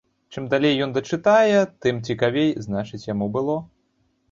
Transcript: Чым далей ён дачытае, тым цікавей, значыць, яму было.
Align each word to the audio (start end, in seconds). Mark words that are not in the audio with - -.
Чым 0.35 0.45
далей 0.53 0.79
ён 0.85 0.95
дачытае, 0.95 1.59
тым 1.87 2.01
цікавей, 2.09 2.49
значыць, 2.69 3.05
яму 3.13 3.31
было. 3.39 3.61